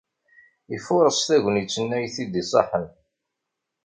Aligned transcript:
Ifuṛes 0.75 1.19
tagnit-nni 1.27 1.95
ay 1.99 2.05
t-id-iṣaḥen. 2.15 2.85